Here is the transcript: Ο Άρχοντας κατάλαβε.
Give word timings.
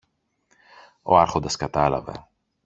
Ο 1.01 1.17
Άρχοντας 1.17 1.55
κατάλαβε. 1.57 2.25